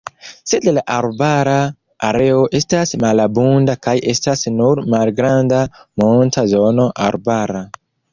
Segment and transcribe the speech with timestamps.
[0.51, 1.57] Sed la arbara
[2.07, 5.61] areo estas malabunda kaj estas nur malgranda
[6.05, 7.63] monta zono arbara.